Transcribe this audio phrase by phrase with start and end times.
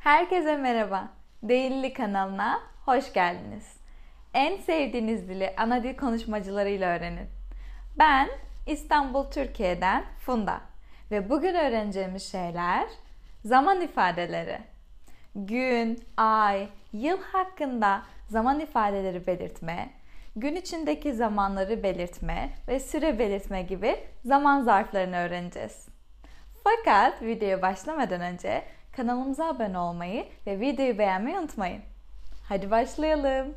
[0.00, 1.08] Herkese merhaba.
[1.42, 3.76] Değilli kanalına hoş geldiniz.
[4.34, 7.28] En sevdiğiniz dili ana dil konuşmacılarıyla öğrenin.
[7.98, 8.28] Ben
[8.66, 10.60] İstanbul, Türkiye'den Funda
[11.10, 12.88] ve bugün öğreneceğimiz şeyler
[13.44, 14.58] zaman ifadeleri.
[15.34, 19.90] Gün, ay, yıl hakkında zaman ifadeleri belirtme,
[20.36, 25.88] gün içindeki zamanları belirtme ve süre belirtme gibi zaman zarflarını öğreneceğiz.
[26.64, 28.62] Fakat videoya başlamadan önce
[28.96, 31.82] kanalımıza abone olmayı ve videoyu beğenmeyi unutmayın.
[32.48, 33.54] Hadi başlayalım.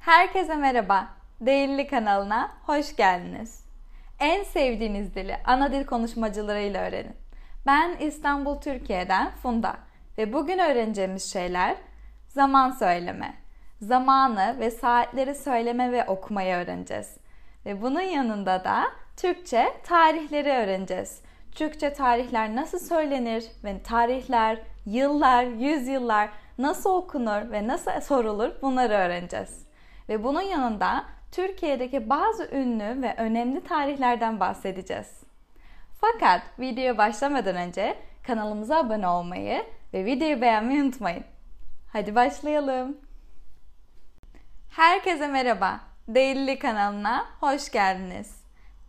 [0.00, 1.08] Herkese merhaba.
[1.40, 3.64] Değilli kanalına hoş geldiniz.
[4.20, 7.16] En sevdiğiniz dili ana dil konuşmacılarıyla öğrenin.
[7.66, 9.76] Ben İstanbul, Türkiye'den Funda
[10.18, 11.76] ve bugün öğreneceğimiz şeyler
[12.28, 13.34] zaman söyleme,
[13.80, 17.16] zamanı ve saatleri söyleme ve okumayı öğreneceğiz.
[17.66, 18.84] Ve bunun yanında da
[19.16, 21.22] Türkçe tarihleri öğreneceğiz.
[21.54, 29.66] Türkçe tarihler nasıl söylenir ve tarihler, yıllar, yüzyıllar nasıl okunur ve nasıl sorulur bunları öğreneceğiz.
[30.08, 35.20] Ve bunun yanında Türkiye'deki bazı ünlü ve önemli tarihlerden bahsedeceğiz.
[36.00, 39.64] Fakat videoya başlamadan önce kanalımıza abone olmayı
[39.94, 41.24] ve videoyu beğenmeyi unutmayın.
[41.92, 42.96] Hadi başlayalım.
[44.70, 45.80] Herkese merhaba.
[46.08, 48.39] Değilli kanalına hoş geldiniz.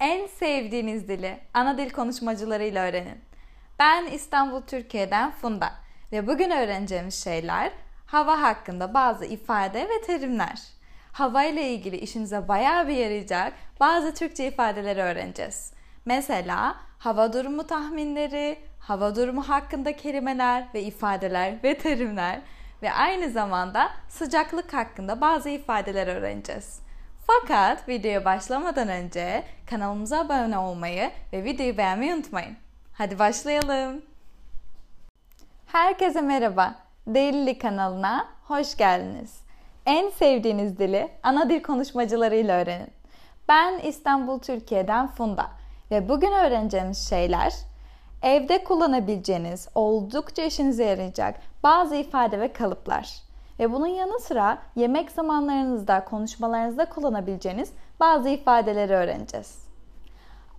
[0.00, 3.18] En sevdiğiniz dili ana dil konuşmacılarıyla öğrenin.
[3.78, 5.72] Ben İstanbul, Türkiye'den Funda
[6.12, 7.72] ve bugün öğreneceğimiz şeyler
[8.06, 10.60] hava hakkında bazı ifade ve terimler.
[11.12, 15.72] Hava ile ilgili işinize bayağı bir yarayacak bazı Türkçe ifadeleri öğreneceğiz.
[16.04, 22.40] Mesela hava durumu tahminleri, hava durumu hakkında kelimeler ve ifadeler ve terimler
[22.82, 26.89] ve aynı zamanda sıcaklık hakkında bazı ifadeler öğreneceğiz.
[27.30, 32.56] Fakat videoya başlamadan önce kanalımıza abone olmayı ve videoyu beğenmeyi unutmayın.
[32.92, 34.02] Hadi başlayalım.
[35.66, 36.74] Herkese merhaba.
[37.06, 39.40] Değilli kanalına hoş geldiniz.
[39.86, 42.90] En sevdiğiniz dili ana dil konuşmacılarıyla öğrenin.
[43.48, 45.46] Ben İstanbul, Türkiye'den Funda
[45.90, 47.54] ve bugün öğreneceğimiz şeyler
[48.22, 53.29] evde kullanabileceğiniz, oldukça işinize yarayacak bazı ifade ve kalıplar.
[53.60, 59.58] Ve bunun yanı sıra yemek zamanlarınızda, konuşmalarınızda kullanabileceğiniz bazı ifadeleri öğreneceğiz.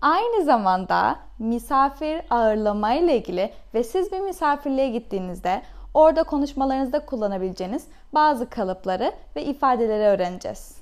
[0.02, 5.62] Aynı zamanda misafir ağırlama ile ilgili ve siz bir misafirliğe gittiğinizde
[5.94, 10.78] orada konuşmalarınızda kullanabileceğiniz bazı kalıpları ve ifadeleri öğreneceğiz.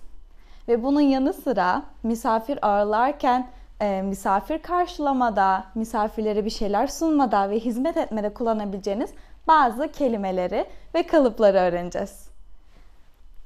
[0.68, 3.48] Ve bunun yanı sıra misafir ağırlarken
[3.82, 9.10] e, misafir karşılamada, misafirlere bir şeyler sunmada ve hizmet etmede kullanabileceğiniz
[9.50, 10.66] bazı kelimeleri
[10.96, 12.30] ve kalıpları öğreneceğiz.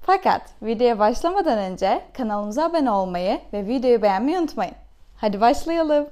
[0.02, 4.75] Fakat videoya başlamadan önce kanalımıza abone olmayı ve videoyu beğenmeyi unutmayın.
[5.18, 6.08] Hadi başlayalım.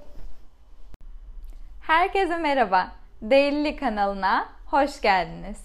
[1.82, 2.88] Herkese merhaba.
[3.22, 5.58] Değilli kanalına hoş geldiniz.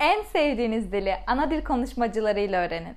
[0.00, 2.96] En sevdiğiniz dili ana dil konuşmacılarıyla öğrenin.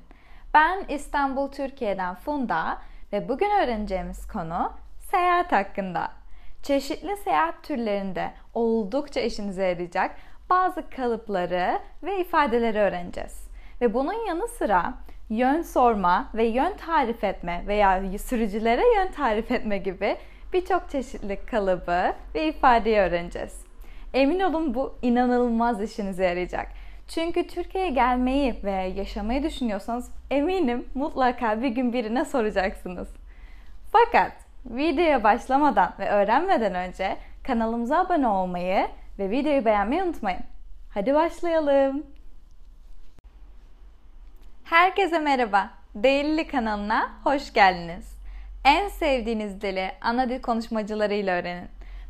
[0.53, 2.77] Ben İstanbul, Türkiye'den Funda
[3.13, 4.71] ve bugün öğreneceğimiz konu
[5.11, 6.11] seyahat hakkında.
[6.63, 10.11] Çeşitli seyahat türlerinde oldukça işinize yarayacak
[10.49, 13.47] bazı kalıpları ve ifadeleri öğreneceğiz.
[13.81, 14.93] Ve bunun yanı sıra
[15.29, 20.17] yön sorma ve yön tarif etme veya sürücülere yön tarif etme gibi
[20.53, 23.65] birçok çeşitli kalıbı ve ifadeyi öğreneceğiz.
[24.13, 26.67] Emin olun bu inanılmaz işinize yarayacak.
[27.07, 33.07] Çünkü Türkiye'ye gelmeyi ve yaşamayı düşünüyorsanız eminim mutlaka bir gün birine soracaksınız.
[33.91, 34.31] Fakat
[34.65, 38.87] videoya başlamadan ve öğrenmeden önce kanalımıza abone olmayı
[39.19, 40.43] ve videoyu beğenmeyi unutmayın.
[40.93, 42.03] Hadi başlayalım.
[44.63, 45.69] Herkese merhaba.
[45.95, 48.15] Değilli kanalına hoş geldiniz.
[48.65, 51.67] En sevdiğiniz dili ana dil konuşmacılarıyla öğrenin.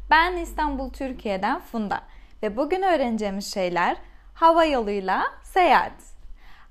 [0.10, 2.02] Ben İstanbul, Türkiye'den Funda
[2.44, 3.98] ve bugün öğreneceğimiz şeyler
[4.34, 5.94] hava yoluyla seyahat.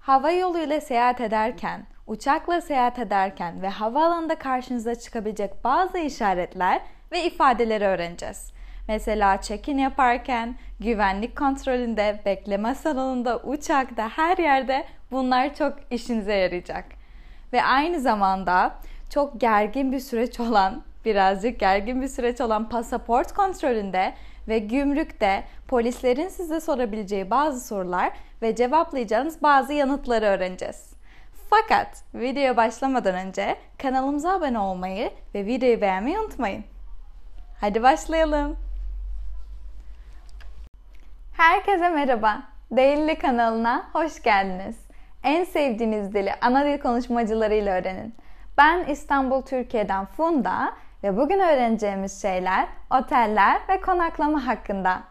[0.01, 6.81] Hava yoluyla seyahat ederken, uçakla seyahat ederken ve havaalanında karşınıza çıkabilecek bazı işaretler
[7.13, 8.54] ve ifadeleri öğreneceğiz.
[8.89, 16.85] Mesela check-in yaparken, güvenlik kontrolünde, bekleme salonunda, uçakta, her yerde bunlar çok işinize yarayacak.
[17.53, 18.75] Ve aynı zamanda
[19.11, 24.15] çok gergin bir süreç olan, birazcık gergin bir süreç olan pasaport kontrolünde
[24.49, 30.95] ve gümrükte polislerin size sorabileceği bazı sorular ve cevaplayacağınız bazı yanıtları öğreneceğiz.
[31.51, 36.65] Fakat videoya başlamadan önce kanalımıza abone olmayı ve videoyu beğenmeyi unutmayın.
[37.61, 38.57] Hadi başlayalım.
[41.45, 42.43] Herkese merhaba.
[42.71, 44.77] Değilli kanalına hoş geldiniz.
[45.25, 48.15] En sevdiğiniz dili ana dil konuşmacılarıyla öğrenin.
[48.59, 55.03] Ben İstanbul, Türkiye'den Funda ve bugün öğreneceğimiz şeyler oteller ve konaklama hakkında.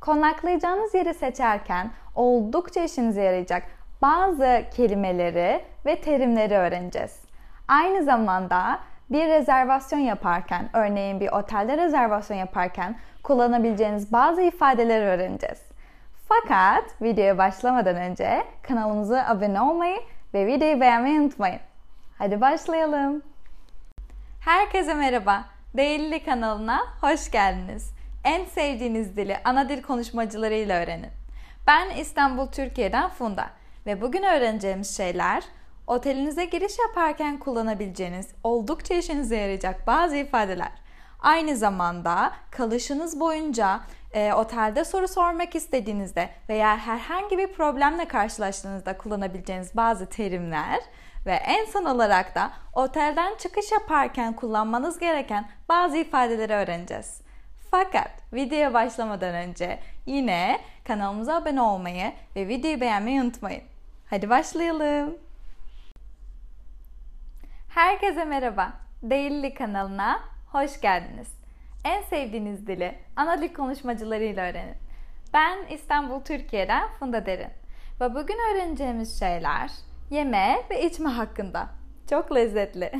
[0.00, 3.62] konaklayacağınız yeri seçerken oldukça işinize yarayacak
[4.02, 7.24] bazı kelimeleri ve terimleri öğreneceğiz.
[7.68, 8.78] Aynı zamanda
[9.10, 15.67] bir rezervasyon yaparken, örneğin bir otelde rezervasyon yaparken kullanabileceğiniz bazı ifadeleri öğreneceğiz.
[16.28, 19.98] Fakat videoya başlamadan önce kanalımıza abone olmayı
[20.34, 21.60] ve videoyu beğenmeyi unutmayın.
[22.18, 23.22] Hadi başlayalım.
[24.40, 25.44] Herkese merhaba.
[25.76, 27.90] Değilli kanalına hoş geldiniz.
[28.24, 31.10] En sevdiğiniz dili ana dil konuşmacılarıyla öğrenin.
[31.66, 33.46] Ben İstanbul, Türkiye'den Funda
[33.86, 35.44] ve bugün öğreneceğimiz şeyler
[35.86, 40.72] otelinize giriş yaparken kullanabileceğiniz oldukça işinize yarayacak bazı ifadeler.
[41.18, 43.80] Aynı zamanda kalışınız boyunca
[44.12, 50.80] e, otelde soru sormak istediğinizde veya herhangi bir problemle karşılaştığınızda kullanabileceğiniz bazı terimler
[51.26, 57.20] ve en son olarak da otelden çıkış yaparken kullanmanız gereken bazı ifadeleri öğreneceğiz.
[57.70, 63.62] Fakat videoya başlamadan önce yine kanalımıza abone olmayı ve videoyu beğenmeyi unutmayın.
[64.10, 65.16] Hadi başlayalım.
[67.68, 68.72] Herkese merhaba.
[69.02, 70.20] Değilli kanalına
[70.52, 71.28] hoş geldiniz.
[71.84, 74.74] En sevdiğiniz dili ana dil konuşmacılarıyla öğrenin.
[75.34, 77.50] Ben İstanbul, Türkiye'den Funda Derin.
[78.00, 79.70] Ve bugün öğreneceğimiz şeyler
[80.10, 81.68] yeme ve içme hakkında.
[82.10, 82.92] Çok lezzetli.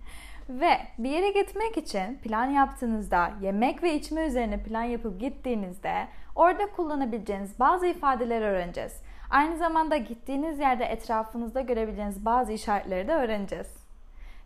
[0.48, 6.70] ve bir yere gitmek için plan yaptığınızda, yemek ve içme üzerine plan yapıp gittiğinizde orada
[6.70, 9.02] kullanabileceğiniz bazı ifadeleri öğreneceğiz.
[9.30, 13.76] Aynı zamanda gittiğiniz yerde etrafınızda görebileceğiniz bazı işaretleri de öğreneceğiz.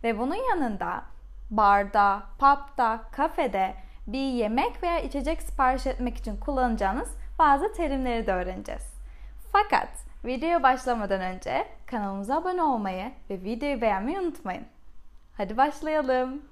[0.05, 1.03] Ve bunun yanında
[1.50, 3.75] barda, pub'da, kafede
[4.06, 7.08] bir yemek veya içecek sipariş etmek için kullanacağınız
[7.38, 8.94] bazı terimleri de öğreneceğiz.
[9.52, 9.88] Fakat
[10.25, 14.64] videoya başlamadan önce kanalımıza abone olmayı ve videoyu beğenmeyi unutmayın.
[15.37, 16.43] Hadi başlayalım.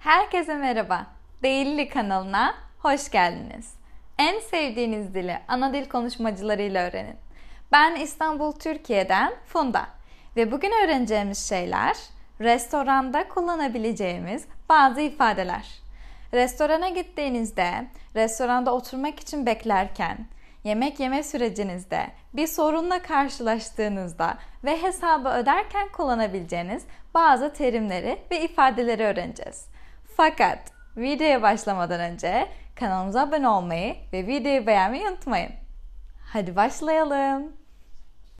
[0.00, 1.06] Herkese merhaba.
[1.42, 3.74] Değilli kanalına hoş geldiniz.
[4.18, 7.16] En sevdiğiniz dili ana dil konuşmacılarıyla öğrenin.
[7.72, 9.99] Ben İstanbul, Türkiye'den Funda
[10.36, 11.96] ve bugün öğreneceğimiz şeyler
[12.40, 15.80] restoranda kullanabileceğimiz bazı ifadeler.
[16.34, 17.86] Restorana gittiğinizde,
[18.16, 20.18] restoranda oturmak için beklerken,
[20.64, 26.84] yemek yeme sürecinizde bir sorunla karşılaştığınızda ve hesabı öderken kullanabileceğiniz
[27.14, 29.66] bazı terimleri ve ifadeleri öğreneceğiz.
[30.16, 30.58] Fakat
[30.96, 35.52] videoya başlamadan önce kanalımıza abone olmayı ve videoyu beğenmeyi unutmayın.
[36.32, 37.59] Hadi başlayalım.